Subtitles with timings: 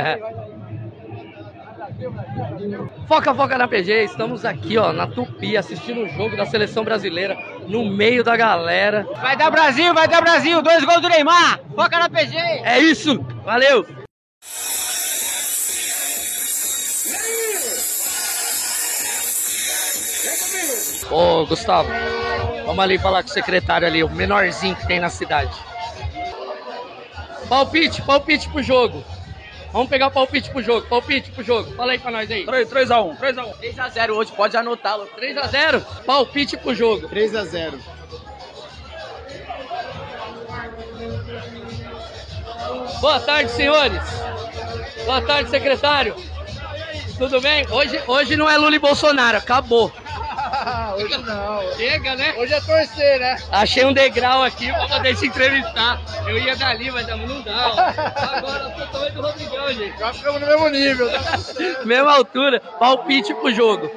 [3.06, 7.36] Foca, foca na PG, estamos aqui ó, na Tupi, assistindo o jogo da seleção brasileira,
[7.66, 9.06] no meio da galera.
[9.20, 12.36] Vai dar Brasil, vai dar Brasil, dois gols do Neymar, foca na PG.
[12.36, 13.86] É isso, valeu!
[21.10, 21.90] Ô Gustavo,
[22.64, 25.52] vamos ali falar com o secretário ali, o menorzinho que tem na cidade.
[27.48, 29.04] Palpite, palpite pro jogo.
[29.72, 31.70] Vamos pegar o palpite pro jogo, palpite pro jogo.
[31.74, 32.44] Fala aí pra nós aí.
[32.44, 33.54] 3x1, 3x1.
[33.60, 35.08] 3x0 hoje, pode anotá-lo.
[35.16, 37.08] 3x0, palpite pro jogo.
[37.08, 37.78] 3x0.
[43.00, 44.02] Boa tarde, senhores.
[45.06, 46.16] Boa tarde, secretário.
[47.16, 47.66] Tudo bem?
[47.70, 49.92] Hoje, hoje não é Lula e Bolsonaro, acabou.
[50.96, 51.72] Hoje não.
[51.76, 52.34] Chega, né?
[52.36, 53.36] Hoje é torcer, né?
[53.50, 56.00] Achei um degrau aqui pra poder se entrevistar.
[56.26, 57.68] Eu ia dali, mas não dá.
[57.68, 58.36] Ó.
[58.36, 59.98] Agora eu tô tamanho do Rodrigão, gente.
[59.98, 61.10] Já ficamos no mesmo nível.
[61.10, 61.20] Tá
[61.84, 63.90] Mesma altura, palpite pro jogo.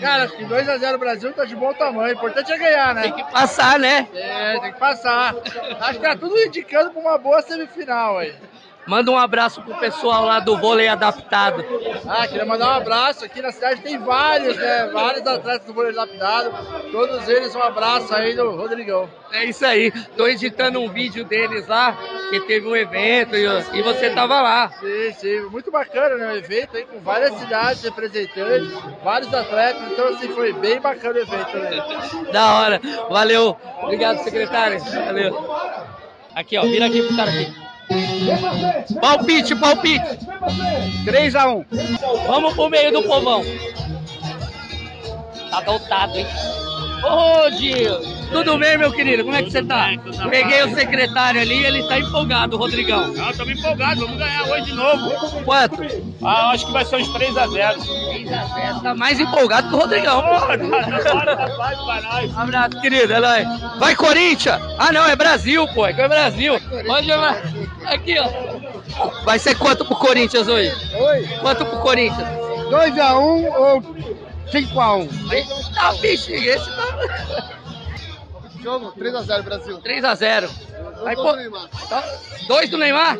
[0.00, 2.08] Cara, acho que 2x0 Brasil tá de bom tamanho.
[2.08, 3.02] O importante é ganhar, né?
[3.02, 4.08] Tem que passar, né?
[4.14, 5.34] É, tem que passar.
[5.80, 8.34] Acho que tá tudo indicando pra uma boa semifinal aí.
[8.86, 11.64] Manda um abraço pro pessoal lá do vôlei adaptado.
[12.08, 13.24] Ah, queria mandar um abraço.
[13.24, 14.90] Aqui na cidade tem vários, né?
[14.92, 16.50] Vários atletas do vôlei adaptado.
[16.90, 19.08] Todos eles, um abraço aí do Rodrigão.
[19.32, 19.92] É isso aí.
[20.16, 21.96] Tô editando um vídeo deles lá,
[22.30, 23.44] que teve um evento e,
[23.78, 24.70] e você tava lá.
[24.80, 25.40] Sim, sim.
[25.50, 26.32] Muito bacana, né?
[26.32, 28.72] O evento aí com várias cidades representantes,
[29.04, 29.82] vários atletas.
[29.92, 32.32] Então, assim, foi bem bacana o evento, né?
[32.32, 32.80] Da hora.
[33.08, 33.56] Valeu.
[33.82, 34.80] Obrigado, secretário.
[34.80, 35.54] Valeu.
[36.34, 36.62] Aqui, ó.
[36.62, 37.69] Vira aqui pro cara aqui.
[39.00, 40.18] Palpite, palpite.
[41.04, 41.64] 3x1.
[42.26, 43.44] Vamos pro meio do povão.
[45.50, 46.26] Tá adotado, hein?
[47.02, 47.98] Ô, Gil,
[48.30, 49.24] tudo bem, meu querido?
[49.24, 49.88] Como é que você tá?
[50.28, 53.08] Peguei o secretário ali, ele tá empolgado, Rodrigão.
[53.08, 55.42] Não, estamos empolgados, vamos ganhar hoje de novo.
[55.42, 55.82] Quanto?
[56.22, 57.76] Ah, acho que vai ser uns 3x0.
[57.78, 58.82] 3x0.
[58.82, 60.20] Tá mais empolgado que o Rodrigão.
[60.20, 62.38] Bora, tá fácil pra nós.
[62.38, 63.48] Abraço, querido, é nóis.
[63.78, 64.60] Vai, Corinthians!
[64.78, 66.54] Ah, não, é Brasil, pô, é que é Brasil.
[67.90, 69.24] Aqui, ó.
[69.24, 70.72] Vai ser quanto pro Corinthians hoje?
[70.94, 71.26] Oi.
[71.40, 72.28] Quanto pro Corinthians?
[72.70, 73.82] 2x1 ou
[74.46, 75.74] 5x1?
[75.74, 77.50] Tá, bexiga, esse tá...
[78.62, 79.78] Jogo 3x0 Brasil.
[79.78, 80.50] 3x0.
[81.04, 81.32] Aí, pô,
[81.88, 82.04] tá-
[82.46, 83.18] dois do Neymar?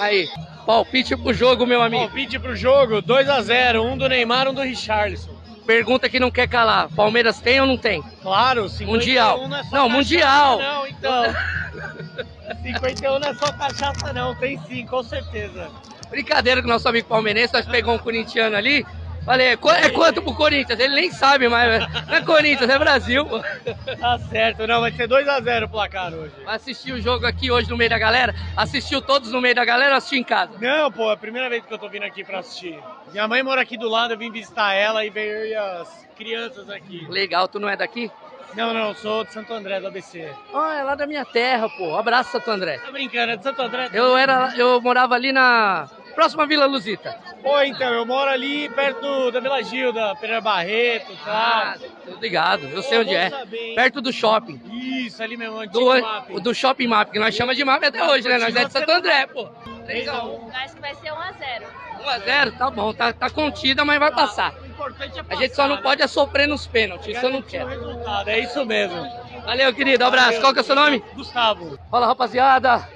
[0.00, 0.28] Aí,
[0.66, 2.02] palpite pro jogo, meu amigo.
[2.04, 3.82] Palpite pro jogo, 2x0.
[3.84, 5.30] Um do Neymar, um do Richarlison.
[5.64, 6.88] Pergunta que não quer calar.
[6.88, 8.02] Palmeiras tem ou não tem?
[8.20, 9.48] Claro, 51 Mundial.
[9.70, 10.58] Não, é mundial.
[10.58, 11.22] Não, então.
[12.54, 14.34] 51 não é só cachaça, não.
[14.34, 15.70] Tem sim, com certeza.
[16.10, 18.84] Brincadeira com o nosso amigo palmeirense, nós pegamos um corintiano ali.
[19.24, 20.80] Falei, é é quanto pro Corinthians?
[20.80, 21.88] Ele nem sabe mais.
[22.08, 23.24] Não é Corinthians, é Brasil.
[24.00, 24.80] Tá certo, não.
[24.80, 26.32] Vai ser 2x0 o placar hoje.
[26.44, 28.34] Vai assistir o jogo aqui hoje no meio da galera?
[28.56, 30.52] Assistiu todos no meio da galera ou assistiu em casa?
[30.60, 32.76] Não, pô, é a primeira vez que eu tô vindo aqui pra assistir.
[33.12, 36.08] Minha mãe mora aqui do lado, eu vim visitar ela e veio eu e as
[36.16, 37.06] crianças aqui.
[37.08, 38.10] Legal, tu não é daqui?
[38.54, 40.30] Não, não, sou de Santo André, do ABC.
[40.54, 41.96] Ah, é lá da minha terra, pô.
[41.96, 42.78] Abraço, Santo André.
[42.78, 43.88] Tá brincando, é de Santo André?
[43.92, 47.16] Eu era, eu morava ali na próxima Vila Luzita.
[47.42, 51.74] Pô, então, eu moro ali perto da Vila Gilda, Pereira Barreto e Ah,
[52.04, 52.14] tal.
[52.14, 53.30] tô ligado, eu sei Pô, onde é.
[53.30, 53.74] saber?
[53.74, 54.60] Perto do shopping.
[54.70, 56.28] Isso, ali mesmo, antigo Do, map.
[56.40, 58.36] do Shopping Map, que nós chamamos de map até hoje, né?
[58.38, 59.48] Nós é de Santo André, pô.
[59.86, 60.50] 3x1.
[60.54, 61.62] Acho que vai ser 1x0.
[62.04, 64.54] 1x0, tá bom, tá, tá contida, mas vai passar.
[64.82, 67.42] Importante é A gente só não passar, pode é sofrer nos pênaltis, isso eu não
[67.42, 67.68] quero.
[67.68, 69.00] resultado, É isso mesmo.
[69.44, 70.40] Valeu, querido, abraço.
[70.40, 71.02] Qual que é o seu nome?
[71.14, 71.78] Gustavo.
[71.90, 72.88] Fala, rapaziada.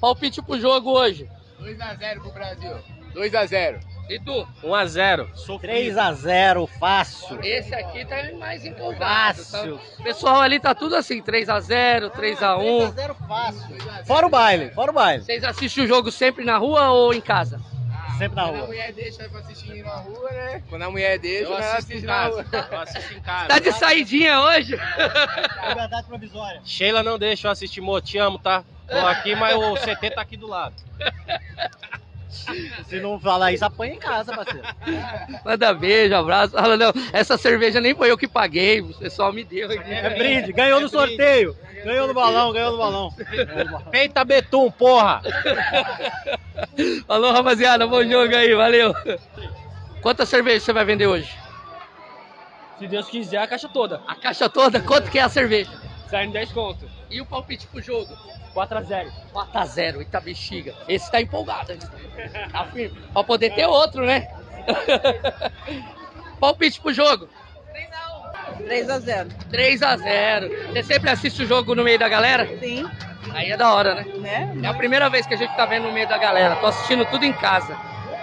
[0.00, 1.28] Palpite pro jogo hoje.
[1.60, 2.76] 2x0 pro Brasil.
[3.14, 3.80] 2x0.
[4.08, 4.46] E tu?
[4.62, 5.28] 1x0.
[5.60, 7.40] 3x0, fácil.
[7.42, 9.38] Esse aqui tá mais empolgado.
[9.44, 9.78] Fácil.
[9.78, 9.84] Tá?
[9.98, 12.94] O pessoal ali tá tudo assim, 3x0, 3x1.
[12.94, 13.76] 3x0 fácil.
[14.06, 15.24] Fora o baile, fora o baile.
[15.24, 17.60] Vocês assistem o jogo sempre na rua ou em casa?
[18.18, 18.66] Sempre na Quando a rua.
[18.66, 20.62] mulher deixa pra assistir na rua, né?
[20.68, 22.46] Quando a mulher deixa, eu assiste na rua.
[22.70, 23.48] Eu assisto em casa.
[23.48, 24.76] Tá de saidinha hoje?
[25.68, 26.60] Liberdade provisória.
[26.64, 28.64] Sheila não deixa eu assistir, Mo, te amo, tá?
[28.88, 30.74] Tô aqui, mas o CT tá aqui do lado.
[32.88, 34.66] Se não falar isso, apanha em casa, parceiro.
[35.44, 36.52] Manda beijo, abraço.
[36.52, 39.92] Fala, não, essa cerveja nem foi eu que paguei, o pessoal me deu aqui.
[39.92, 41.56] É brinde, ganhou no sorteio.
[41.84, 43.14] Ganhou no balão, ganhou no balão.
[43.90, 45.22] Peita Betum, porra!
[47.06, 48.94] Falou, rapaziada, bom jogo aí, valeu.
[50.02, 51.36] Quantas cervejas você vai vender hoje?
[52.78, 54.02] Se Deus quiser, a caixa toda.
[54.06, 54.80] A caixa toda?
[54.80, 55.70] Quanto que é a cerveja?
[56.10, 56.88] Sai em 10 conto.
[57.10, 58.16] E o palpite pro jogo?
[58.56, 59.12] 4x0.
[59.34, 60.74] 4x0, eita bexiga.
[60.88, 61.72] Esse tá empolgado.
[61.72, 61.78] hein?
[62.50, 62.98] Tá firme.
[63.12, 64.26] Pra poder ter outro, né?
[66.40, 67.28] palpite pro jogo?
[68.66, 69.28] 3x0.
[69.52, 70.72] 3x0.
[70.72, 72.46] Você sempre assiste o jogo no meio da galera?
[72.58, 72.88] Sim.
[73.32, 74.04] Aí é da hora, né?
[74.16, 74.56] Né?
[74.62, 76.56] É a primeira vez que a gente tá vendo no meio da galera.
[76.56, 77.76] Tô assistindo tudo em casa.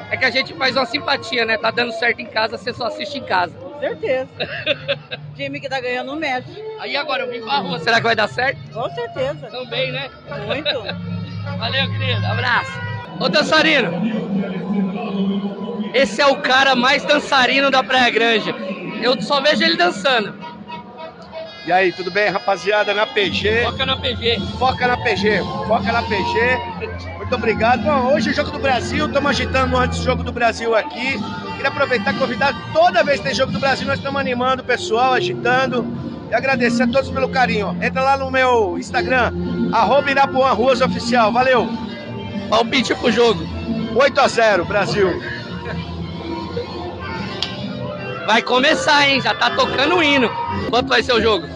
[0.09, 1.57] É que a gente faz uma simpatia, né?
[1.57, 3.55] Tá dando certo em casa, você só assiste em casa.
[3.57, 4.29] Com certeza.
[5.35, 6.49] time que tá ganhando não mexe.
[6.79, 8.59] Aí agora eu vim pra rua, será que vai dar certo?
[8.71, 9.47] Com certeza.
[9.47, 10.09] Também, né?
[10.45, 10.69] Muito.
[11.57, 12.25] Valeu, querido.
[12.25, 12.71] Abraço.
[13.19, 13.91] Ô, dançarino.
[15.93, 18.53] Esse é o cara mais dançarino da Praia Grande.
[19.01, 20.33] Eu só vejo ele dançando.
[21.65, 22.93] E aí, tudo bem, rapaziada?
[22.93, 23.63] Na PG.
[23.63, 24.39] Foca na PG.
[24.59, 25.39] Foca na PG.
[25.67, 27.12] Foca na PG.
[27.23, 27.83] Muito obrigado.
[27.83, 29.05] Bom, hoje é o Jogo do Brasil.
[29.05, 31.17] Estamos agitando antes do Jogo do Brasil aqui.
[31.55, 34.65] Queria aproveitar e convidar toda vez que tem Jogo do Brasil, nós estamos animando o
[34.65, 35.87] pessoal, agitando.
[36.29, 37.77] E agradecer a todos pelo carinho.
[37.81, 39.31] Entra lá no meu Instagram,
[39.71, 41.31] arroba Irapuã Ruas Oficial.
[41.31, 41.69] Valeu.
[42.49, 43.41] Palpite pro jogo.
[43.95, 45.07] 8 a 0 Brasil.
[48.27, 49.21] Vai começar, hein?
[49.21, 50.29] Já tá tocando o hino.
[50.69, 51.47] Quanto vai ser o jogo?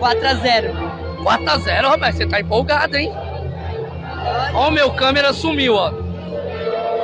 [0.00, 0.74] 4x0.
[1.22, 2.16] 4x0, rapaz.
[2.16, 3.29] Você tá empolgado, hein?
[4.54, 5.90] Ó, o meu câmera sumiu, ó.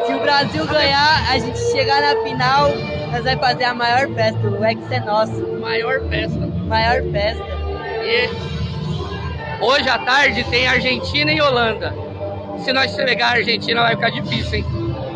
[0.06, 2.70] Se o Brasil ganhar, a gente chegar na final,
[3.10, 4.38] nós vai fazer a maior festa.
[4.46, 5.58] O Ex é nosso.
[5.60, 6.46] Maior festa.
[6.66, 7.44] Maior festa.
[8.02, 8.30] E
[9.60, 11.94] hoje à tarde tem Argentina e Holanda.
[12.64, 14.66] Se nós pegar a Argentina vai ficar difícil, hein?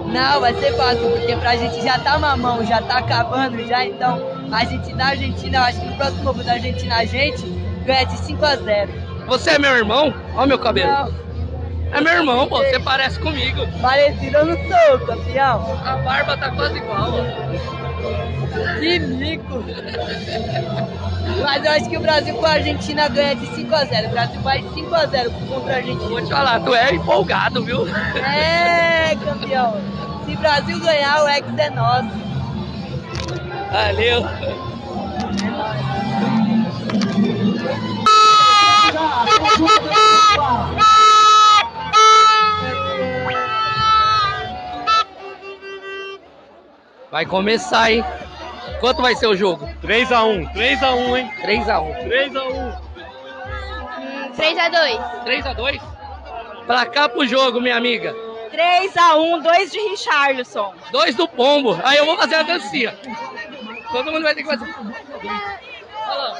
[0.07, 4.21] Não, vai ser fácil, porque pra gente já tá mamão, já tá acabando já, então
[4.51, 7.43] a gente na Argentina, eu acho que no próximo jogo da Argentina a gente
[7.87, 8.93] ganha de 5 a 0
[9.29, 10.13] Você é meu irmão?
[10.35, 10.91] Ó meu cabelo.
[10.91, 11.15] Não,
[11.93, 12.59] É meu irmão, pô.
[12.59, 13.67] Você parece comigo.
[13.81, 15.81] parecido eu não sou, campeão.
[15.85, 17.25] A barba tá quase igual, ó.
[18.79, 19.65] Que mico.
[21.43, 24.11] Mas eu acho que o Brasil com a Argentina ganha de 5 a 0 O
[24.11, 26.09] Brasil vai 5 a 0 contra a Argentina.
[26.09, 27.87] Vou te falar, tu é empolgado, viu?
[28.17, 29.81] É, campeão.
[30.27, 32.11] Se o Brasil ganhar, o Ex é nosso.
[33.73, 34.25] Valeu.
[47.11, 48.05] Vai começar, hein?
[48.79, 49.69] Quanto vai ser o jogo?
[49.83, 51.33] 3x1, 3x1, hein?
[51.43, 52.05] 3x1.
[52.05, 52.81] 3x1.
[54.37, 55.25] 3x2.
[55.25, 55.81] 3x2?
[56.67, 58.15] Pra cá pro jogo, minha amiga.
[58.53, 60.73] 3x1, 2 de Richarlison.
[60.93, 61.79] Dois do pombo.
[61.83, 62.97] Aí eu vou fazer a dancinha.
[63.91, 64.73] Todo mundo vai ter que fazer.
[66.07, 66.37] Olha lá.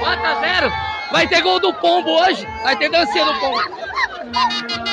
[0.00, 0.72] 4x0.
[1.10, 2.46] Vai ter gol do pombo hoje.
[2.62, 3.62] Vai ter dancinha do pombo.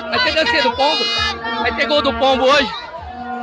[0.09, 1.03] Vai ter dancinha do pombo.
[1.61, 2.86] Vai ter gol do pombo hoje.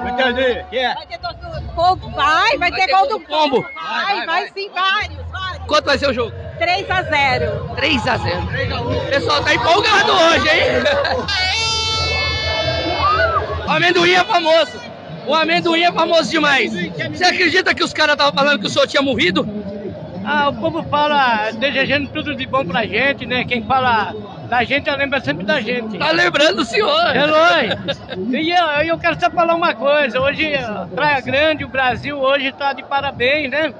[0.04, 0.64] Não entendi.
[0.70, 0.94] Que é?
[0.94, 2.10] Vai ter torcida do povo?
[2.10, 3.66] Vai, vai, ter gol do pombo.
[3.74, 5.66] Vai, vai, sim, vários, vários.
[5.66, 6.32] Quanto vai ser o jogo?
[6.60, 7.74] 3x0.
[7.74, 9.06] 3x0.
[9.06, 10.64] O pessoal tá empolgado hoje, hein?
[13.66, 14.78] O amendoim é famoso.
[15.26, 16.70] O amendoim é famoso demais.
[16.70, 19.42] Você acredita que os caras estavam falando que o senhor tinha morrido?
[20.24, 23.44] Ah, o povo fala desejando tudo de bom pra gente, né?
[23.44, 24.14] Quem fala
[24.48, 25.98] da gente, lembra sempre da gente.
[25.98, 27.14] Tá lembrando o senhor.
[27.14, 28.00] É nóis.
[28.30, 30.20] E eu, eu quero só falar uma coisa.
[30.20, 30.52] Hoje,
[30.94, 33.74] Praia Grande, o Brasil, hoje tá de parabéns, né?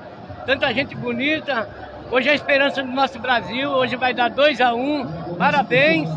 [0.46, 1.68] Tanta gente bonita.
[2.10, 3.70] Hoje é a esperança do nosso Brasil.
[3.70, 5.34] Hoje vai dar 2 a 1 um.
[5.36, 6.08] Parabéns.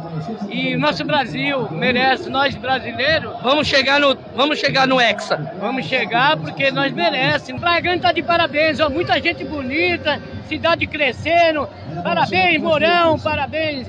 [0.50, 5.38] E o nosso Brasil merece, nós brasileiros, Vamos chegar no, vamos chegar no Hexa.
[5.60, 7.62] vamos chegar porque nós merecemos.
[7.62, 8.90] Praia Grande tá de parabéns, ó.
[8.90, 11.68] Muita gente bonita, cidade crescendo.
[12.04, 13.88] Parabéns, Mourão, parabéns,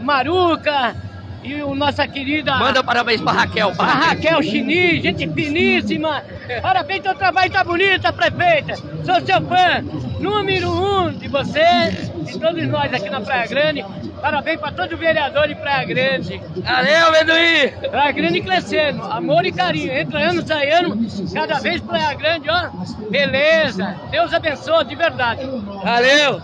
[0.00, 0.94] Maruca.
[1.42, 2.54] E o nossa querida.
[2.56, 3.72] Manda parabéns pra Raquel.
[3.78, 6.22] A Raquel Chini, gente finíssima.
[6.60, 8.76] Parabéns, seu trabalho tá bonita, prefeita.
[8.76, 9.82] Sou seu fã,
[10.18, 13.84] número um de você e todos nós aqui na Praia Grande.
[14.20, 16.42] Parabéns para todo vereador de Praia Grande.
[16.62, 17.68] Valeu, amendoim.
[17.90, 19.92] Praia Grande crescendo, amor e carinho.
[19.92, 20.98] Entra ano, sai ano,
[21.32, 22.68] cada vez Praia Grande, ó.
[23.08, 23.96] Beleza.
[24.10, 25.40] Deus abençoe, de verdade.
[25.82, 26.42] Valeu.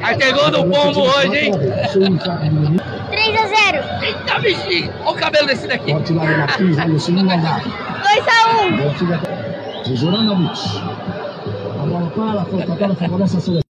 [0.00, 1.52] Vai ter gol do pombo hoje, hein?
[3.10, 4.02] 3x0.
[4.02, 4.92] Eita, bichinho.
[5.04, 5.92] Olha o cabelo desse daqui.
[8.02, 8.76] 2x1.
[9.96, 10.60] Zoranovic.
[11.74, 12.44] A bola para, a
[12.76, 13.63] bola favorece a seleção.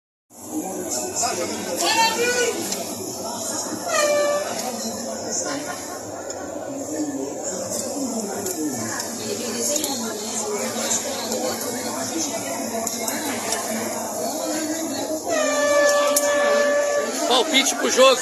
[17.45, 18.21] Palpite pro jogo.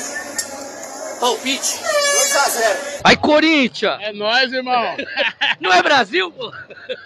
[1.20, 1.78] Palpite.
[1.78, 3.02] 2x0.
[3.04, 3.98] Vai, Corinthians.
[4.00, 4.96] É nóis, irmão.
[5.60, 6.52] Não é Brasil, pô?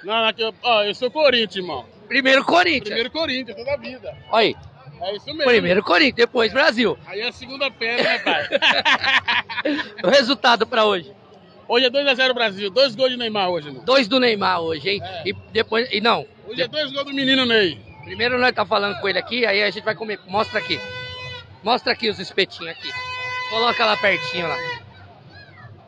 [0.04, 1.84] Não, aqui, eu- ó, eu sou Corinthians, irmão.
[2.08, 2.84] Primeiro Corinthians.
[2.84, 4.16] Primeiro Corinthians, toda a vida.
[4.30, 4.56] Olha aí.
[5.02, 5.44] É isso mesmo.
[5.44, 6.96] Primeiro Corinthians, depois Brasil.
[7.06, 8.48] Aí é a segunda pedra, né, pai?
[10.04, 11.12] O resultado pra hoje.
[11.68, 13.80] Hoje é 2x0 Brasil, dois gols de Neymar hoje, né?
[13.84, 15.02] Dois do Neymar hoje, hein?
[15.24, 15.88] E depois.
[15.90, 16.24] E não.
[16.46, 17.78] Hoje é dois gols do menino Ney.
[18.04, 20.20] Primeiro nós tá falando com ele aqui, aí a gente vai comer.
[20.28, 20.80] Mostra aqui.
[21.66, 22.88] Mostra aqui os espetinhos aqui.
[23.50, 24.56] Coloca lá pertinho lá.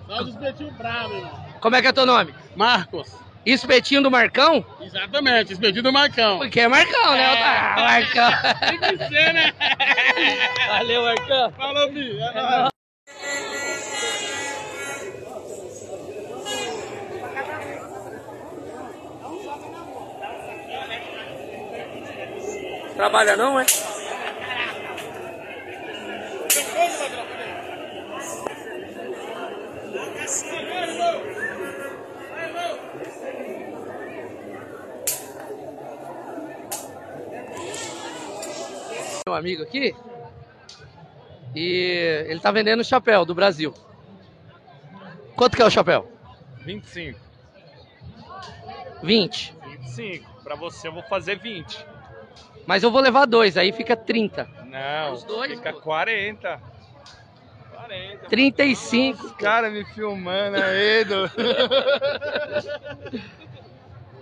[0.09, 1.47] Só os espetinhos bravos, irmão.
[1.61, 2.35] Como é que é teu nome?
[2.57, 3.15] Marcos.
[3.47, 4.67] Espetinho do Marcão?
[4.81, 6.39] Exatamente, espetinho do Marcão.
[6.39, 7.27] Porque é Marcão, né?
[7.27, 8.31] Ah, Marcão.
[8.69, 9.55] Tem que ser, né?
[10.67, 11.53] Valeu, Marcão.
[11.53, 12.19] Falou, Bi.
[12.19, 12.73] É nóis.
[22.97, 23.65] Trabalha não, é?
[39.27, 39.95] Meu amigo aqui.
[41.55, 43.73] E ele tá vendendo o chapéu do Brasil.
[45.35, 46.11] Quanto que é o chapéu?
[46.61, 47.19] 25.
[49.03, 49.55] 20.
[49.65, 50.43] 25.
[50.43, 51.87] Pra você eu vou fazer 20.
[52.67, 54.47] Mas eu vou levar dois, aí fica 30.
[54.67, 55.81] Não, Os dois, fica pô.
[55.81, 56.61] 40.
[57.79, 58.27] 40.
[58.29, 59.27] 35.
[59.27, 61.31] Os caras me filmando aí, do...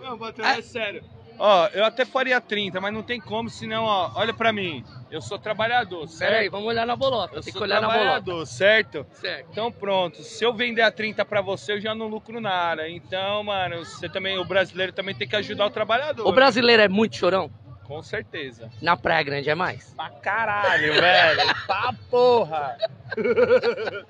[0.00, 1.02] Não, Patrão, é sério.
[1.38, 4.82] Ó, eu até faria 30, mas não tem como, senão, ó, olha pra mim.
[5.10, 6.30] Eu sou trabalhador, certo?
[6.30, 7.36] Pera aí, vamos olhar na bolota.
[7.36, 8.00] Eu Tem que sou olhar na bolota.
[8.04, 9.06] trabalhador, certo?
[9.12, 9.48] Certo.
[9.50, 12.88] Então pronto, se eu vender a 30 pra você, eu já não lucro nada.
[12.88, 16.26] Então, mano, você também, o brasileiro também tem que ajudar o trabalhador.
[16.26, 17.50] O brasileiro é muito chorão?
[17.86, 18.68] Com certeza.
[18.82, 19.94] Na Praia Grande é mais?
[19.94, 21.54] Pra caralho, velho.
[21.66, 22.76] Tá porra.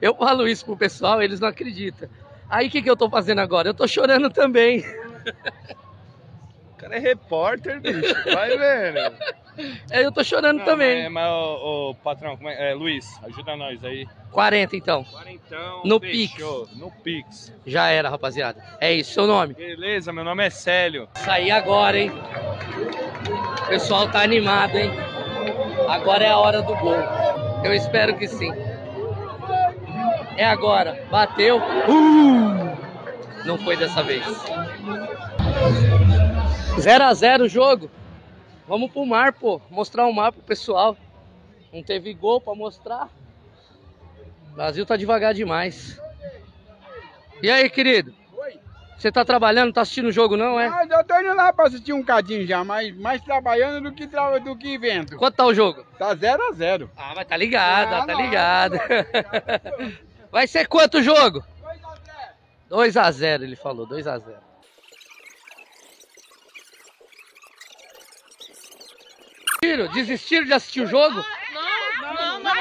[0.00, 2.08] Eu falo isso pro pessoal, eles não acreditam.
[2.48, 3.68] Aí o que, que eu tô fazendo agora?
[3.68, 4.84] Eu tô chorando também.
[6.72, 8.14] O cara é repórter, bicho.
[8.24, 9.16] Vai vendo.
[9.90, 11.04] É, eu tô chorando também.
[11.04, 12.70] Mas, mas ô, ô, patrão, como é?
[12.70, 14.06] é, Luiz, ajuda nós aí.
[14.30, 15.04] 40 então.
[15.04, 16.68] Quarentão, No fechou.
[16.74, 17.52] No Pix.
[17.66, 18.62] Já era, rapaziada.
[18.80, 19.54] É isso, seu nome.
[19.54, 21.08] Beleza, meu nome é Célio.
[21.14, 22.12] Sair agora, hein?
[23.62, 24.90] O pessoal tá animado, hein?
[25.88, 26.96] Agora é a hora do gol.
[27.64, 28.52] Eu espero que sim.
[30.36, 31.02] É agora.
[31.10, 31.58] Bateu.
[31.58, 32.76] Uh!
[33.44, 34.24] Não foi dessa vez.
[36.78, 37.90] 0 a 0 o jogo.
[38.66, 39.60] Vamos pro mar, pô.
[39.70, 40.96] Mostrar o mar pro pessoal.
[41.72, 43.08] Não teve gol pra mostrar.
[44.50, 46.00] O Brasil tá devagar demais.
[47.42, 48.14] E aí, querido?
[48.96, 50.68] Você tá trabalhando, tá assistindo o jogo não, é?
[50.68, 54.06] Ah, já tô indo lá pra assistir um cadinho já, mas mais trabalhando do que,
[54.06, 54.38] tra...
[54.38, 55.18] do que vendo.
[55.18, 55.84] Quanto tá o jogo?
[55.98, 58.78] Tá 0 a 0 Ah, mas tá ligado, Ah, tá não, ligado.
[60.32, 61.44] Vai ser quanto o jogo?
[62.70, 64.38] 2 a 0 ele falou, 2 a 0
[69.66, 69.88] Desistiram?
[69.88, 71.24] Desistiram de assistir o jogo?
[71.52, 72.52] Não, não,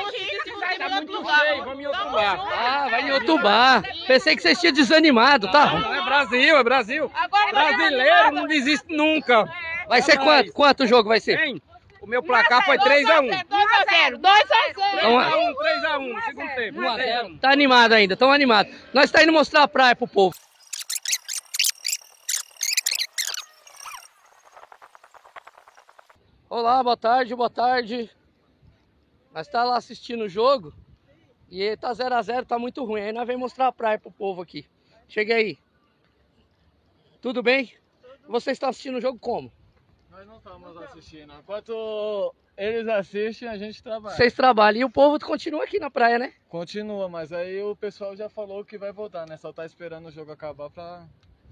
[0.78, 2.48] Tá muito cheio, vamos em outro bar.
[2.52, 3.84] Ah, vai em outro bar.
[4.08, 5.66] Pensei que vocês tinham desanimado, tá?
[5.68, 7.12] Não, é Brasil, é Brasil.
[7.14, 9.48] Agora Brasileiro não desiste nunca.
[9.88, 10.52] Vai ser quanto?
[10.52, 11.40] Quanto o jogo vai ser?
[11.40, 11.62] Hein?
[12.02, 13.46] O meu placar foi 3x1.
[13.46, 14.56] 2x0, 2x0.
[14.94, 16.80] Então, 3x1, 3x1 no segundo tempo.
[16.82, 17.38] 1 a 0.
[17.38, 18.70] Tá animado ainda, tão animado.
[18.94, 20.36] Nós tá indo mostrar a praia pro povo.
[26.58, 28.10] Olá, boa tarde, boa tarde.
[29.34, 30.74] Nós tá lá assistindo o jogo
[31.52, 33.02] e tá 0 a 0 tá muito ruim.
[33.02, 34.66] Aí nós vamos mostrar a praia pro povo aqui.
[35.06, 35.60] Chega aí.
[37.20, 37.74] Tudo bem?
[38.26, 39.52] Vocês estão assistindo o jogo como?
[40.10, 41.34] Nós não estamos assistindo.
[41.34, 44.16] Enquanto eles assistem, a gente trabalha.
[44.16, 46.36] Vocês trabalham e o povo continua aqui na praia, né?
[46.48, 49.36] Continua, mas aí o pessoal já falou que vai voltar, né?
[49.36, 51.06] Só tá esperando o jogo acabar pra.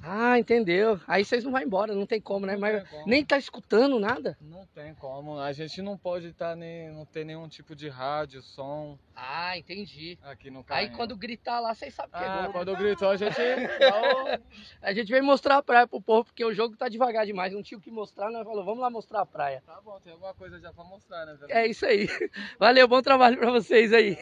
[0.06, 1.00] Ah, entendeu.
[1.08, 2.54] Aí vocês não vão embora, não tem como, né?
[2.54, 3.08] Não Mas como.
[3.08, 4.38] nem tá escutando nada.
[4.42, 5.40] Não tem como.
[5.40, 10.20] A gente não pode tá nem, não ter nenhum tipo de rádio, som Ah, entendi.
[10.22, 10.82] aqui no carro.
[10.82, 12.52] Aí quando gritar lá, vocês sabem que é Ah, gol.
[12.52, 13.34] quando gritou, a gente.
[14.82, 17.54] A gente veio mostrar a praia pro povo, porque o jogo tá devagar demais.
[17.54, 19.64] Não tinha o que mostrar, nós falou, vamos lá mostrar a praia.
[19.66, 21.38] Tá bom, tem alguma coisa já pra mostrar, né?
[21.50, 22.08] É isso aí.
[22.60, 24.18] Valeu, bom trabalho pra vocês aí.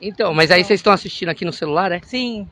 [0.00, 2.00] Então, mas aí vocês estão assistindo aqui no celular, é?
[2.04, 2.48] Sim.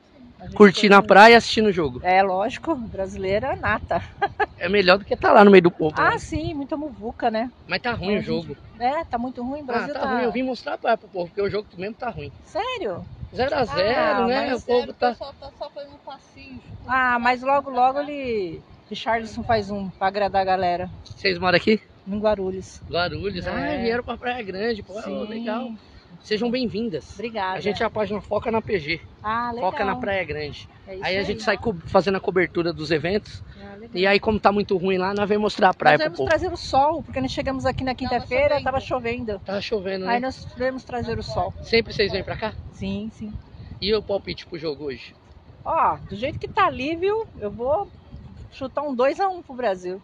[0.55, 2.01] Curtindo a praia e assistindo o jogo.
[2.03, 4.03] É lógico, brasileira é nata.
[4.59, 5.95] É melhor do que tá lá no meio do povo.
[5.99, 6.19] Ah, né?
[6.19, 7.51] sim, muita muvuca, né?
[7.69, 8.57] Mas tá ruim o jogo.
[8.81, 9.61] É, tá muito ruim.
[9.61, 10.23] O Ah, Brasil tá, tá, ruim.
[10.25, 12.33] Eu vim mostrar a praia pro povo, porque o jogo mesmo tá ruim.
[12.43, 13.07] Sério?
[13.35, 14.47] 0 a 0 Ah, né?
[14.49, 15.15] mas O povo tá.
[15.15, 16.63] tá só fazendo um passinho.
[16.87, 18.65] Ah, mas logo, logo ele.
[18.89, 20.89] Richardson faz um pra agradar a galera.
[21.05, 21.79] Vocês moram aqui?
[22.07, 22.81] Em Guarulhos.
[22.91, 23.47] Guarulhos.
[23.47, 23.83] Ah, É.
[23.83, 24.83] vieram pra Praia Grande.
[24.83, 25.27] Pô, Sim.
[25.29, 25.69] legal.
[26.27, 27.15] Sejam bem-vindas.
[27.15, 27.57] Obrigada.
[27.57, 29.01] A gente é a página Foca na PG.
[29.23, 29.71] Ah, legal.
[29.71, 30.69] Foca na Praia Grande.
[30.85, 31.25] É isso aí a aí.
[31.25, 33.45] gente sai fazendo a cobertura dos eventos.
[33.63, 33.91] Ah, legal.
[33.95, 36.19] E aí, como tá muito ruim lá, nós vamos mostrar a praia nós pro vamos
[36.19, 36.29] povo.
[36.29, 39.39] trazer o sol, porque nós chegamos aqui na quinta-feira, tava chovendo.
[39.39, 40.15] Tava chovendo, né?
[40.15, 41.55] Aí nós viemos trazer o sol.
[41.63, 42.53] Sempre vocês vêm pra cá?
[42.73, 43.33] Sim, sim.
[43.81, 45.15] E o palpite pro jogo hoje?
[45.65, 47.25] Ó, do jeito que tá ali, viu?
[47.39, 47.89] Eu vou
[48.51, 50.03] chutar um 2x1 pro Brasil.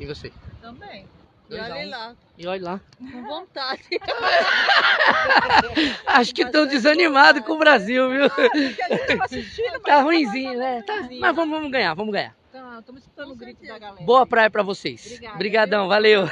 [0.00, 0.32] E você?
[0.60, 1.06] Também.
[1.50, 1.90] E olha um.
[1.90, 2.16] lá.
[2.38, 2.80] E olha lá.
[2.96, 3.82] Com vontade.
[6.06, 8.30] Acho que estão desanimados com o Brasil, viu?
[9.84, 10.80] Tá ruimzinho, né?
[10.82, 11.08] Tá.
[11.18, 12.36] Mas vamos, vamos ganhar, vamos ganhar.
[12.52, 14.04] Tá, estamos escutando o grito da galera.
[14.04, 15.20] Boa praia pra vocês.
[15.34, 16.28] Obrigadão, valeu.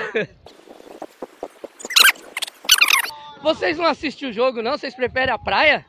[3.43, 4.79] Vocês não assistem o jogo, não?
[4.79, 5.85] Vocês preferem a praia?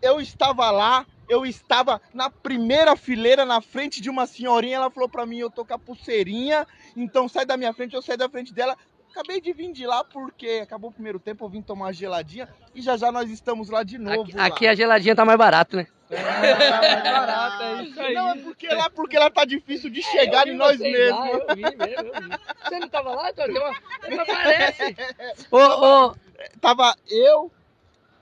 [0.00, 4.76] Eu estava lá, eu estava na primeira fileira, na frente de uma senhorinha.
[4.76, 6.66] Ela falou pra mim: eu tô com a pulseirinha,
[6.96, 8.76] então sai da minha frente, eu saí da frente dela.
[9.10, 12.46] Acabei de vir de lá porque acabou o primeiro tempo, eu vim tomar uma geladinha
[12.74, 14.30] e já já nós estamos lá de novo.
[14.36, 14.44] lá.
[14.44, 15.86] Aqui a geladinha tá mais barata, né?
[16.10, 18.14] É, mais barato, é isso aí.
[18.14, 21.18] Não, é porque lá, porque lá tá difícil de chegar em nós mesmos.
[21.18, 22.38] lá, eu vi mesmo, eu vi.
[22.68, 23.58] Você não tava lá, Tony?
[23.58, 23.74] Uma-
[24.10, 24.96] Não aparece.
[25.50, 26.14] Ô, ô,
[26.60, 27.50] Tava eu,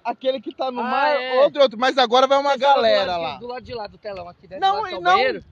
[0.04, 1.42] aquele que tá no Ah, mar, é.
[1.42, 1.78] outro, outro.
[1.78, 3.36] Mas agora vai uma Vocês galera lá.
[3.38, 4.58] Do lado de lá do telão aqui, né?
[4.60, 5.00] Não, do não.
[5.02, 5.44] banheiro.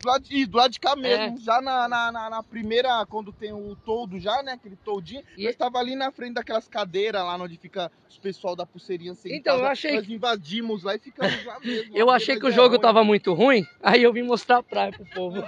[0.00, 1.40] Do lado, de, do lado de cá mesmo, É.
[1.40, 5.44] já na, na, na- na primeira, quando tem o toldo já, né, aquele toldinho, E-
[5.44, 9.34] eu estava ali na frente daquelas cadeiras lá onde fica os pessoal da pulseirinha sentado.
[9.38, 11.94] Então, eu achei Nós invadimos lá e ficamos lá mesmo.
[11.96, 12.80] Eu achei que o é jogo ruim.
[12.82, 15.42] tava muito ruim, aí eu vim mostrar a praia pro povo.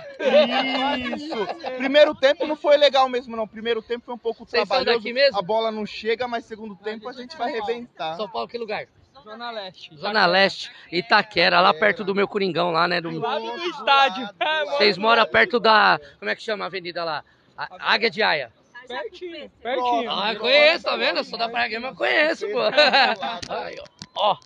[1.15, 1.37] Isso!
[1.77, 3.47] Primeiro tempo não foi legal mesmo, não.
[3.47, 4.99] Primeiro tempo foi um pouco Vocês são trabalhoso.
[5.05, 5.39] daqui mesmo?
[5.39, 8.17] A bola não chega, mas segundo tempo a gente vai arrebentar.
[8.17, 8.87] São Paulo, que lugar?
[9.27, 9.97] Zona Leste.
[9.97, 13.01] Zona Leste, Itaquera, lá perto do meu Coringão, lá, né?
[13.01, 13.19] Do...
[13.19, 14.29] Lado do estádio.
[14.71, 15.99] Vocês moram perto da.
[16.21, 17.25] Como é que chama a avenida lá?
[17.59, 18.53] A- Águia de Aia.
[18.87, 19.51] Pertinho.
[19.61, 20.11] Pertinho.
[20.13, 21.17] Ah, eu conheço, tá vendo?
[21.17, 22.61] Eu sou da Praia Game, eu conheço, pô.
[23.53, 23.85] Aí, ó.
[24.15, 24.37] Ó.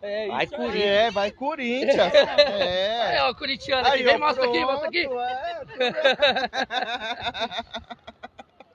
[0.00, 0.60] É Vai, isso aí.
[0.60, 0.86] Corinthians.
[0.86, 2.14] É, vai Corinthians.
[2.14, 3.02] É.
[3.02, 3.96] Aí, ó, o Curitiano aqui.
[3.96, 5.08] Aí, Vem, ó, mostra aqui, mostra aqui.
[5.08, 5.64] é,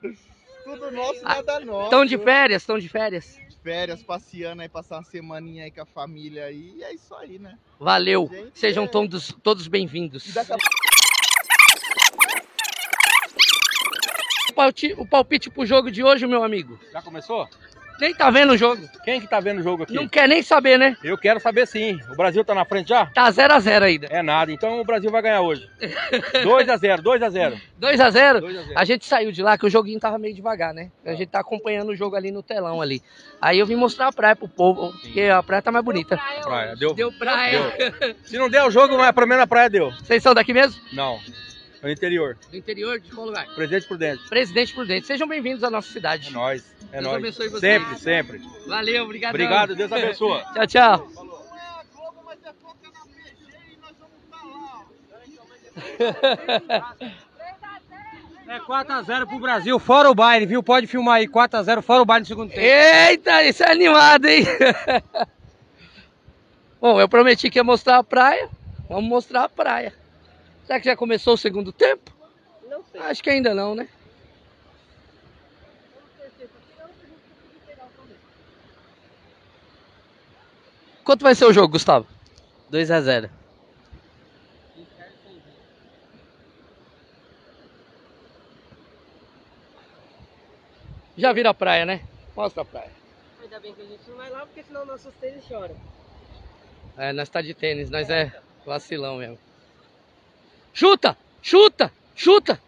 [0.64, 1.84] Tudo nosso, nada nosso.
[1.84, 3.38] Estão de férias, estão de férias.
[3.62, 6.72] Férias, passeando aí, passar uma semaninha aí com a família aí.
[6.76, 7.58] E é isso aí, né?
[7.78, 8.28] Valeu.
[8.32, 8.86] Gente, Sejam é.
[8.86, 10.26] todos, todos bem-vindos.
[10.26, 10.56] E daqui a
[14.48, 16.78] O palpite, o palpite pro jogo de hoje, meu amigo.
[16.90, 17.48] Já começou?
[18.00, 18.88] Nem tá vendo o jogo.
[19.04, 19.94] Quem que tá vendo o jogo aqui?
[19.94, 20.96] Não quer nem saber, né?
[21.04, 21.98] Eu quero saber sim.
[22.10, 23.06] O Brasil tá na frente já?
[23.06, 24.06] Tá 0x0 ainda.
[24.10, 25.68] É nada, então o Brasil vai ganhar hoje.
[25.80, 27.02] 2x0, 2x0.
[27.02, 27.60] 2x0?
[27.78, 28.46] 2 a 0.
[28.74, 30.90] A gente saiu de lá que o joguinho tava meio devagar, né?
[31.04, 33.02] A gente tá acompanhando o jogo ali no telão ali.
[33.40, 36.18] Aí eu vim mostrar a praia pro povo, porque a praia tá mais bonita.
[36.42, 36.94] Praia, deu.
[36.94, 37.60] Deu praia.
[38.24, 39.90] Se não der o jogo, mas pelo menos a praia deu.
[39.90, 40.80] Vocês são daqui mesmo?
[40.92, 41.20] Não.
[41.82, 42.36] No interior.
[42.50, 43.00] Do interior?
[43.00, 43.46] De qual lugar?
[43.54, 44.28] Presidente Prudente.
[44.28, 45.06] Presidente Prudente.
[45.06, 46.28] Sejam bem-vindos à nossa cidade.
[46.28, 46.79] É nóis.
[46.92, 47.16] É Deus nóis.
[47.16, 47.60] abençoe vocês.
[47.60, 48.42] Sempre, sempre.
[48.66, 49.30] Valeu, obrigado.
[49.30, 50.42] Obrigado, Deus abençoe.
[50.54, 51.08] tchau, tchau.
[58.48, 60.60] É 4x0 pro Brasil, fora o baile, viu?
[60.62, 62.60] Pode filmar aí, 4x0 fora o baile no segundo tempo.
[62.60, 64.44] Eita, isso é animado, hein?
[66.80, 68.48] Bom, eu prometi que ia mostrar a praia.
[68.88, 69.94] Vamos mostrar a praia.
[70.66, 72.10] Será que já começou o segundo tempo?
[72.68, 73.00] Não sei.
[73.02, 73.86] Acho que ainda não, né?
[81.04, 82.06] Quanto vai ser o jogo, Gustavo?
[82.70, 83.30] 2 a 0
[91.16, 92.00] Já viram a praia, né?
[92.34, 92.90] Mostra a praia.
[93.42, 95.76] Ainda bem que a gente não vai lá, porque senão nossos tênis choram.
[96.96, 98.32] É, nós tá de tênis, nós é
[98.64, 99.38] vacilão mesmo.
[100.72, 101.16] Chuta!
[101.42, 101.92] Chuta!
[102.14, 102.60] Chuta!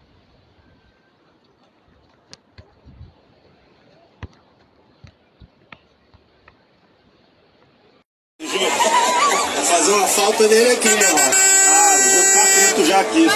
[9.83, 10.07] Fazer uma
[10.43, 11.17] falta dele aqui, irmão.
[11.19, 13.27] Ah, vou ficar atento já aqui.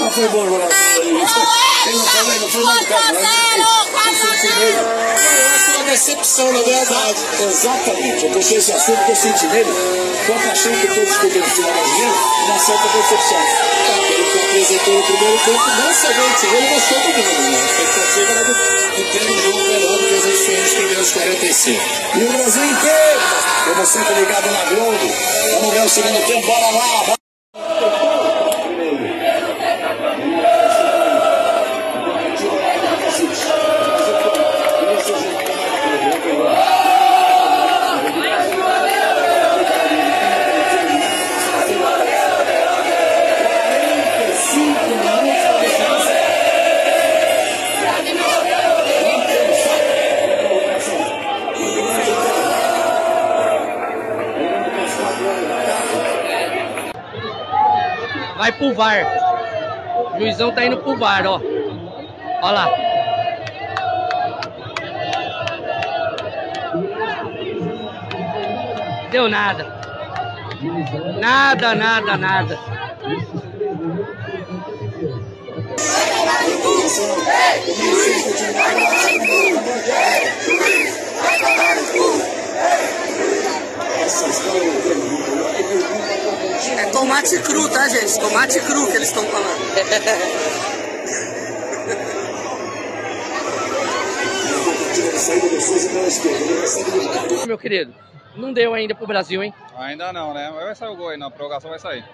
[0.00, 1.69] Mas foi bom jogar com ele.
[1.86, 3.90] Ele não foi, não foi mal cara, não
[4.20, 4.76] senti nele.
[4.76, 7.26] Eu acho uma decepção, na verdade.
[7.40, 8.26] Exatamente.
[8.26, 9.70] Eu puxei esse assunto que eu senti nele.
[10.26, 12.14] Quanto achando que todos poderiam tirar mais dinheiro,
[12.46, 13.38] uma certa decepção.
[13.38, 17.50] É, pelo que apresentou no primeiro tempo, não somente ele, mas todo mundo.
[17.50, 17.60] Né?
[17.60, 20.74] A expectativa era de, de ter um jogo melhor do que a gente fez nos
[20.74, 21.82] primeiros 45.
[22.14, 23.20] E o Brasil inteiro,
[23.64, 25.14] como sempre ligado na Globo.
[25.52, 27.19] Vamos ver o segundo tempo, bora lá.
[58.60, 59.06] Pro VAR.
[60.18, 61.40] juizão tá indo pro VAR, ó.
[62.42, 62.68] Ó lá.
[69.10, 69.80] Deu nada.
[71.18, 72.58] Nada, nada, nada.
[86.78, 88.18] É tomate cru, tá, gente?
[88.18, 89.60] Tomate cru que eles estão falando.
[97.46, 97.94] Meu querido,
[98.36, 99.52] não deu ainda pro Brasil, hein?
[99.76, 100.50] Ainda não, né?
[100.54, 102.04] Mas vai sair o gol aí, na prorrogação vai sair.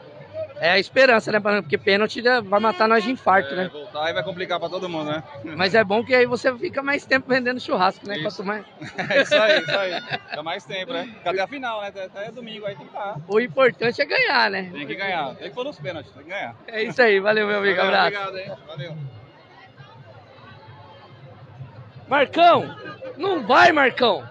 [0.59, 1.39] É a esperança, né?
[1.41, 3.69] Porque pênalti vai matar nós de infarto, né?
[3.69, 5.23] Voltar aí vai complicar pra todo mundo, né?
[5.57, 8.21] Mas é bom que aí você fica mais tempo vendendo churrasco, né?
[8.21, 8.65] Quanto mais...
[9.11, 10.03] É isso aí, isso aí.
[10.35, 11.15] Dá mais tempo, né?
[11.23, 11.89] Cadê a final, né?
[11.89, 13.17] Até domingo aí tem que estar.
[13.29, 14.71] O importante é ganhar, né?
[14.73, 15.35] Tem que ganhar.
[15.35, 16.55] Tem que pôr nos pênaltis, tem que ganhar.
[16.67, 17.77] É isso aí, valeu, meu amigo.
[17.77, 18.29] Valeu, Abraço.
[18.29, 18.65] Obrigado, hein?
[18.67, 18.97] Valeu.
[22.09, 22.77] Marcão,
[23.17, 24.25] não vai, Marcão.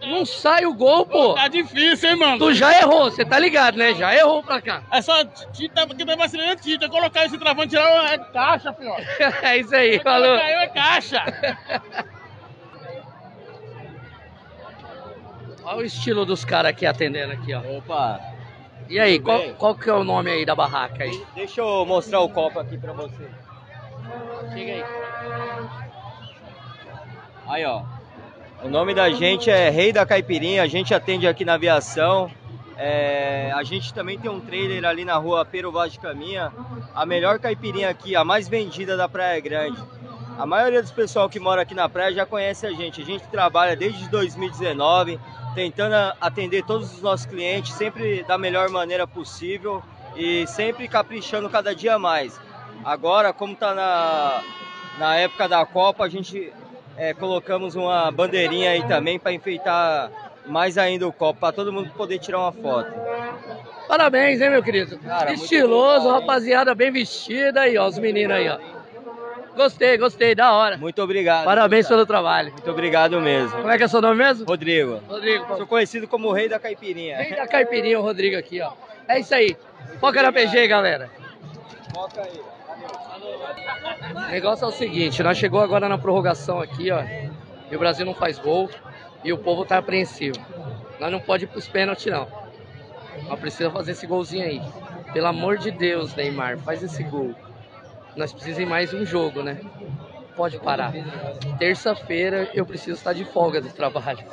[0.00, 1.34] Não sai o gol, pô.
[1.34, 2.38] Tá difícil, hein, mano?
[2.38, 3.94] Tu já errou, você tá ligado, né?
[3.94, 4.82] Já errou pra cá.
[4.92, 6.88] É só tinta, porque tá vacilando tinta.
[6.88, 8.94] Colocar esse travante tirar é caixa, filho.
[9.42, 10.38] é isso aí, falou.
[10.38, 11.24] Caiu é caixa.
[15.64, 17.60] Olha o estilo dos caras aqui atendendo aqui, ó.
[17.60, 18.20] Opa.
[18.88, 21.26] E aí, qual, qual que é o nome aí da barraca aí?
[21.34, 23.28] Deixa eu mostrar o copo aqui pra você.
[24.54, 24.84] Chega aí.
[27.46, 27.97] Aí, ó.
[28.60, 32.28] O nome da gente é Rei da Caipirinha, a gente atende aqui na aviação.
[32.76, 36.52] É, a gente também tem um trailer ali na rua Pero Vaz de Caminha.
[36.92, 39.80] A melhor caipirinha aqui, a mais vendida da Praia Grande.
[40.36, 43.00] A maioria dos pessoal que mora aqui na praia já conhece a gente.
[43.00, 45.20] A gente trabalha desde 2019,
[45.54, 49.82] tentando atender todos os nossos clientes, sempre da melhor maneira possível
[50.16, 52.40] e sempre caprichando cada dia mais.
[52.84, 54.42] Agora, como está na,
[54.98, 56.52] na época da Copa, a gente
[56.98, 60.10] é, colocamos uma bandeirinha aí também para enfeitar
[60.46, 62.90] mais ainda o copo, para todo mundo poder tirar uma foto.
[63.86, 64.98] Parabéns, hein, meu querido?
[64.98, 68.58] Cara, Estiloso, rapaziada bem vestida aí, ó, os meninos aí, ó.
[69.54, 70.76] Gostei, gostei, da hora.
[70.76, 71.44] Muito obrigado.
[71.44, 72.52] Parabéns pelo trabalho.
[72.52, 73.56] Muito obrigado mesmo.
[73.56, 74.46] Como é que é seu nome mesmo?
[74.46, 75.02] Rodrigo.
[75.08, 75.56] Rodrigo.
[75.56, 77.18] Sou conhecido como o Rei da Caipirinha.
[77.18, 78.72] Vem da caipirinha o Rodrigo aqui, ó.
[79.08, 79.56] É isso aí.
[80.00, 81.10] Foca na PG, galera.
[81.92, 82.57] Foca aí.
[84.14, 87.02] O negócio é o seguinte, nós chegou agora na prorrogação aqui, ó.
[87.70, 88.68] E o Brasil não faz gol
[89.24, 90.38] e o povo tá apreensivo.
[91.00, 92.26] Nós não pode ir pros pênaltis, não.
[93.28, 94.62] Nós precisa fazer esse golzinho aí.
[95.12, 97.34] Pelo amor de Deus, Neymar, faz esse gol.
[98.16, 99.60] Nós precisamos mais um jogo, né?
[100.36, 100.92] Pode parar.
[101.58, 104.24] Terça-feira eu preciso estar de folga do trabalho.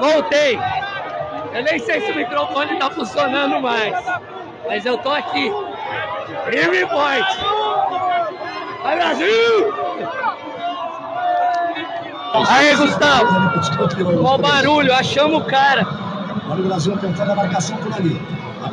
[0.00, 0.58] Voltei.
[1.52, 3.94] Eu nem sei se o microfone tá funcionando mais.
[4.66, 5.52] Mas eu tô aqui.
[6.50, 7.38] Firme forte.
[8.82, 9.74] Vai Brasil!
[12.48, 13.28] Aí, Gustavo.
[14.24, 15.86] Ó o barulho, achamos o cara.
[16.48, 18.20] Olha o Brasil tentando a marcação por ali.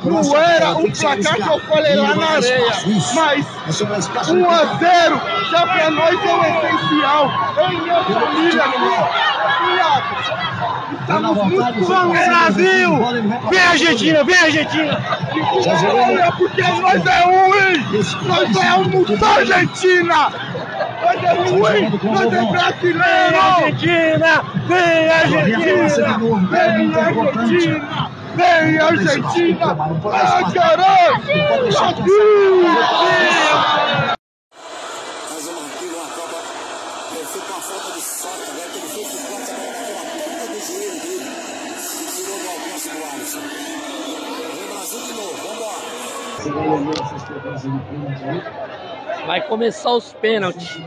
[0.04, 2.74] Não era o placar que eu falei lá na areia,
[3.16, 3.48] mas
[3.82, 7.32] 1 a 0 já pra nós é o essencial.
[7.58, 8.78] Eu e minha família aqui,
[11.08, 13.00] estamos muito bons, Brasil!
[13.50, 15.02] Vem Argentina, vem Argentina!
[15.94, 17.86] Olha, porque nós é ruim!
[18.28, 20.32] Nós é um da Argentina!
[21.02, 22.00] Nós é ruim!
[22.04, 23.40] Nós é brasileiro!
[23.40, 24.44] Argentina!
[24.68, 26.18] Vem Argentina!
[26.50, 28.12] Vem Argentina!
[28.36, 29.78] Vem Argentina!
[30.12, 31.22] Ah, caralho!
[31.72, 32.68] Brasil!
[49.26, 50.78] Vai começar os pênaltis.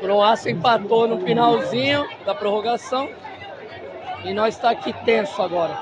[0.00, 3.08] Croácia empatou no finalzinho da prorrogação.
[4.24, 5.78] E nós está aqui tenso agora.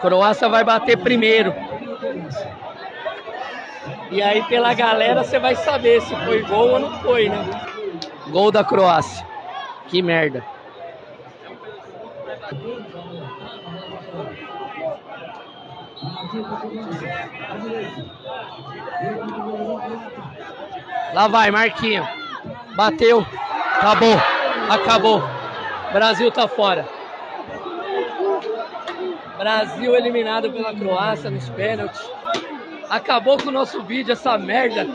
[0.00, 1.52] Croácia vai bater primeiro.
[4.10, 7.44] E aí pela galera você vai saber se foi gol ou não foi, né?
[8.28, 9.26] Gol da Croácia.
[9.88, 10.44] Que merda.
[21.12, 22.06] Lá vai, Marquinho.
[22.74, 23.24] Bateu.
[23.76, 24.16] Acabou.
[24.68, 25.22] Acabou.
[25.92, 26.88] Brasil tá fora.
[29.38, 32.00] Brasil eliminado pela Croácia nos pênaltis.
[32.88, 34.86] Acabou com o nosso vídeo, essa merda.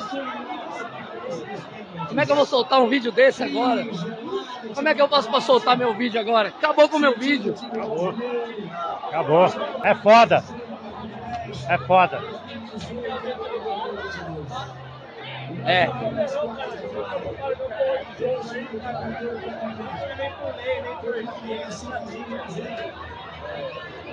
[2.07, 3.85] Como é que eu vou soltar um vídeo desse agora?
[4.73, 6.49] Como é que eu posso pra soltar meu vídeo agora?
[6.49, 7.53] Acabou com o meu vídeo.
[7.71, 8.15] Acabou.
[9.09, 9.45] Acabou.
[9.83, 10.43] É foda.
[11.69, 12.21] É foda.
[15.65, 15.89] É.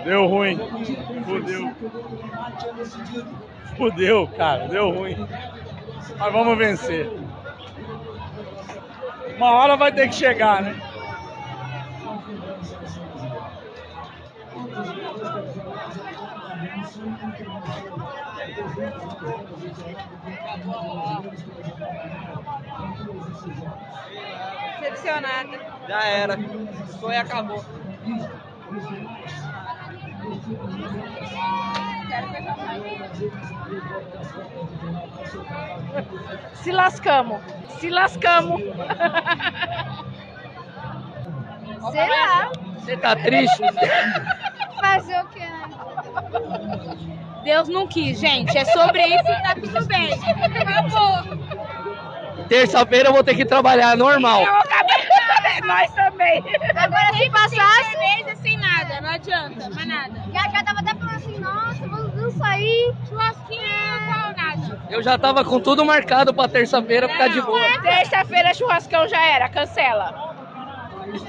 [0.04, 0.58] Deu ruim.
[1.24, 1.72] Fudeu.
[3.76, 4.68] Fudeu, cara.
[4.68, 5.16] Deu ruim.
[6.18, 7.10] Mas vamos vencer.
[9.42, 10.72] Uma hora vai ter que chegar, né?
[24.80, 25.60] Decepcionada.
[25.88, 26.38] Já era.
[27.00, 27.64] Foi e acabou.
[36.54, 37.40] Se lascamos.
[37.78, 38.60] Se lascamos.
[41.90, 42.52] Sei lá.
[42.78, 43.62] Você tá triste?
[44.80, 45.62] Fazer o né?
[47.44, 48.56] Deus não quis, gente.
[48.56, 50.12] É sobre isso e tá tudo bem.
[50.12, 51.22] Acabou.
[52.48, 54.42] Terça-feira eu vou ter que trabalhar normal.
[54.42, 55.00] Eu acabei
[55.54, 56.44] de nós também.
[56.74, 57.90] Agora se passasse.
[57.90, 60.24] cerveja sem nada, não adianta, mais nada.
[60.32, 62.94] Já, já tava até falando assim, nossa, vamos vamos sair.
[63.08, 63.62] Churrasquinho.
[64.90, 67.80] Eu já tava com tudo marcado pra terça-feira ficar de boa.
[67.80, 70.34] Terça-feira, churrascão já era, cancela.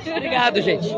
[0.06, 0.96] Obrigado, gente.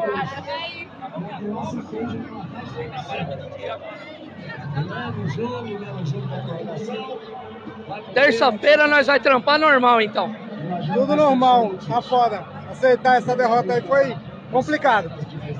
[8.13, 10.33] Terça-feira nós vai trampar normal, então.
[10.93, 12.43] Tudo normal, tá foda.
[12.71, 14.15] Aceitar essa derrota aí foi
[14.51, 15.11] complicado.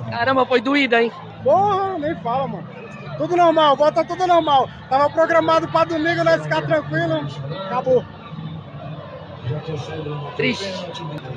[0.09, 1.11] Caramba, foi doída, hein?
[1.43, 2.84] Porra, nem fala, mano.
[3.17, 4.69] Tudo normal, bota tudo normal.
[4.89, 7.25] Tava programado pra domingo nós ficar tranquilo.
[7.65, 8.03] Acabou.
[10.35, 10.85] Triste.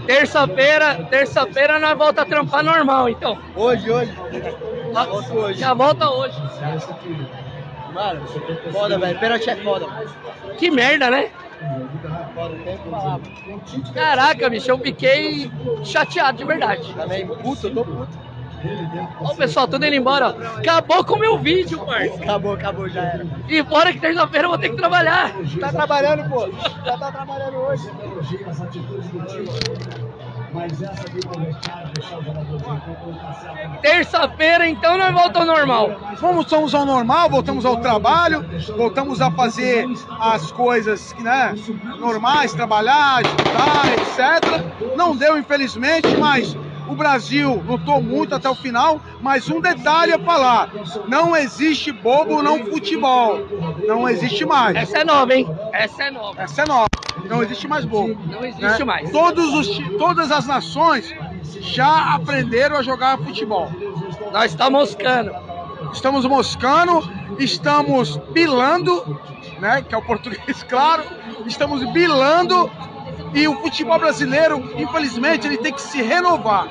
[0.07, 3.39] Terça-feira, terça-feira nós volta a trampar normal, então.
[3.55, 4.15] Hoje, hoje.
[4.95, 6.41] Ah, Já volta hoje.
[7.93, 8.21] Mano,
[8.73, 9.19] foda, velho.
[9.19, 9.87] Pênalti é foda.
[10.59, 11.31] Que merda, né?
[13.93, 15.51] Caraca, bicho, eu fiquei
[15.85, 16.95] chateado de verdade.
[16.95, 18.28] Também, puto, eu tô puto.
[19.21, 20.35] Ó, o pessoal, tudo indo embora.
[20.37, 20.59] ó.
[20.59, 22.23] Acabou com o meu vídeo, parça.
[22.23, 23.27] Acabou, acabou, já era.
[23.49, 25.33] E fora que terça-feira eu vou ter que trabalhar.
[25.61, 26.49] Tá trabalhando, pô.
[26.85, 27.89] Já tá trabalhando hoje.
[33.83, 35.91] Terça-feira, então, nós voltamos ao normal.
[36.21, 38.45] Voltamos ao normal, voltamos ao trabalho,
[38.77, 39.87] voltamos a fazer
[40.19, 41.55] as coisas né,
[41.99, 44.97] normais, trabalhar, estudar, etc.
[44.97, 46.57] Não deu, infelizmente, mas
[46.89, 49.01] o Brasil lutou muito até o final.
[49.21, 50.71] Mas um detalhe a falar:
[51.07, 53.41] não existe bobo no futebol.
[53.87, 54.77] Não existe mais.
[54.77, 55.47] Essa é nova, hein?
[55.73, 56.43] Essa é nova.
[56.43, 56.89] Essa é nova.
[57.29, 58.19] Não existe mais bobo.
[58.27, 58.85] Não existe né?
[58.85, 59.11] mais.
[59.11, 61.15] Todos os, todas as nações
[61.61, 63.71] já aprenderam a jogar futebol.
[64.33, 65.33] Nós está moscando.
[65.93, 67.03] Estamos moscando,
[67.39, 69.21] estamos bilando,
[69.59, 69.83] né?
[69.83, 71.03] Que é o português, claro.
[71.47, 72.71] Estamos bilando
[73.35, 76.69] E o futebol brasileiro, infelizmente, ele tem que se renovar.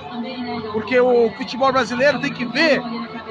[0.71, 2.81] Porque o futebol brasileiro tem que ver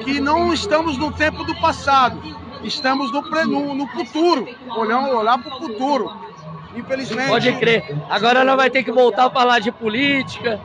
[0.03, 2.21] que não estamos no tempo do passado.
[2.63, 4.47] Estamos no, pre- no, no futuro.
[4.75, 6.11] Olhando, olhar para o futuro.
[6.75, 7.29] Infelizmente.
[7.29, 7.95] Pode crer.
[8.09, 10.59] Agora ela vai ter que voltar a falar de política.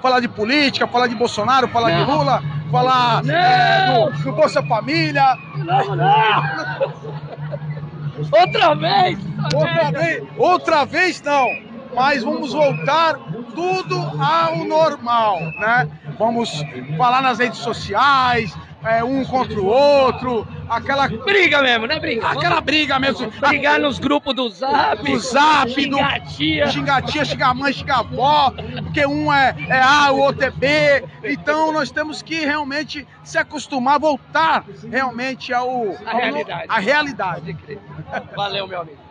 [0.00, 2.18] Falar de política, falar de Bolsonaro, falar de Não.
[2.18, 5.36] Lula, falar é, do, do Bolsa Família.
[5.58, 6.42] Não, não.
[8.32, 9.18] Outra vez!
[9.54, 11.46] Outra vez, outra vez não.
[11.94, 13.14] Mas vamos voltar
[13.54, 15.88] tudo ao normal, né?
[16.18, 16.64] Vamos
[16.96, 21.98] falar nas redes sociais, é, um contra o outro, aquela briga mesmo, né?
[22.00, 22.26] Briga.
[22.26, 23.30] Aquela briga mesmo.
[23.30, 25.02] Brigar nos grupos do Zap.
[25.02, 26.66] do Zap, xingar do a tia.
[26.68, 30.18] xingar a tia, xingar a mãe, xingar a avó, porque um é, é A, o
[30.18, 31.04] outro é B.
[31.24, 36.66] Então nós temos que realmente se acostumar, voltar realmente ao, ao A realidade.
[36.68, 37.56] à realidade.
[38.34, 39.01] Valeu, meu amigo.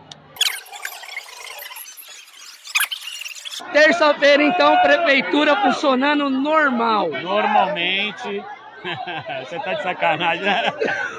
[3.72, 7.08] Terça-feira, então, prefeitura funcionando normal.
[7.10, 8.44] Normalmente.
[9.44, 10.72] Você tá de sacanagem, né?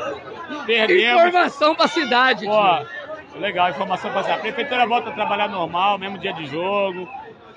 [0.66, 1.22] Perdemos.
[1.28, 2.46] Informação pra cidade.
[2.46, 4.40] Pô, legal, informação pra cidade.
[4.40, 7.08] A prefeitura volta a trabalhar normal, mesmo dia de jogo.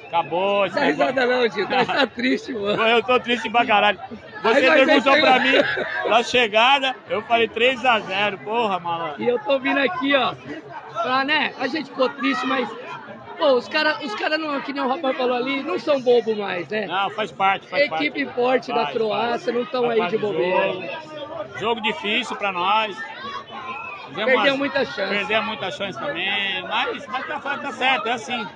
[0.06, 0.62] Acabou.
[0.66, 1.66] negócio- risada não, tio.
[1.66, 2.80] Tá, tá triste, mano.
[2.86, 3.98] Eu tô triste pra caralho.
[4.42, 5.54] Você perguntou pra mim
[6.08, 8.38] na chegada, eu falei 3x0.
[8.44, 9.20] Porra, malandro.
[9.20, 10.34] E eu tô vindo aqui, ó.
[11.02, 11.52] Pra, né?
[11.58, 12.68] A gente ficou triste, mas.
[13.38, 16.34] Pô, os caras, os cara não, que nem o rapaz falou ali, não são bobo
[16.36, 16.86] mais, né?
[16.86, 18.06] Não, faz parte, faz parte.
[18.06, 20.72] Equipe forte da Faz, Croácia, não estão aí parte de bobeira.
[20.72, 21.58] Jogo.
[21.58, 22.96] Jogo difícil pra nós.
[24.08, 25.14] Fizemos Perdeu umas- muita chance.
[25.14, 26.62] Perdeu muita chance também.
[26.62, 28.46] Mas, mas tá, tá certo, é assim.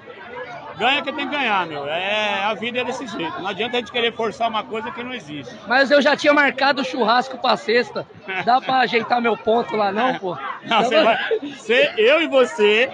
[0.78, 1.84] Ganha quem tem que ganhar, meu.
[1.86, 3.38] É, a vida é desse jeito.
[3.42, 5.54] Não adianta a gente querer forçar uma coisa que não existe.
[5.66, 8.06] Mas eu já tinha marcado o churrasco pra sexta.
[8.46, 10.38] Dá pra ajeitar meu ponto lá, não, pô?
[10.64, 12.90] Não, você vai, você, eu e você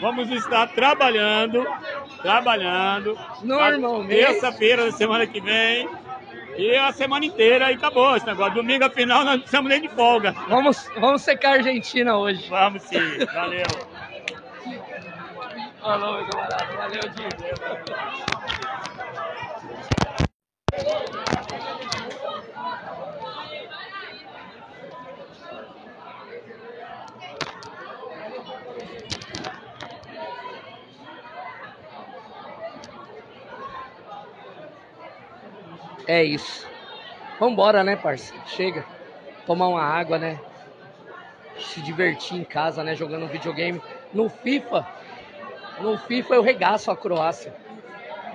[0.00, 1.66] vamos estar trabalhando,
[2.22, 3.18] trabalhando.
[3.42, 4.24] Normalmente.
[4.26, 5.88] Terça-feira da semana que vem.
[6.58, 8.54] E a semana inteira e acabou esse negócio.
[8.54, 10.32] Domingo, afinal, nós não precisamos nem de folga.
[10.48, 12.48] Vamos, vamos secar a Argentina hoje.
[12.48, 12.98] Vamos sim,
[13.34, 13.66] valeu.
[15.80, 16.76] Falou, meu camarada.
[16.76, 18.35] Valeu, Diego.
[36.06, 36.66] É isso.
[37.40, 38.32] Vambora, né, parça?
[38.46, 38.84] Chega.
[39.46, 40.38] Tomar uma água, né?
[41.58, 42.94] Se divertir em casa, né?
[42.94, 43.80] Jogando um videogame.
[44.12, 44.86] No FIFA,
[45.80, 47.54] no FIFA eu regaço a Croácia.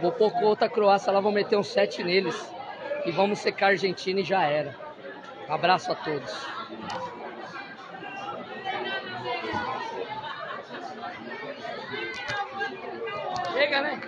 [0.02, 2.54] Vou pôr outra Croácia lá, vou meter um 7 neles.
[3.06, 4.76] E vamos secar a Argentina e já era.
[5.48, 6.32] Abraço a todos.
[13.54, 14.02] Chega, né?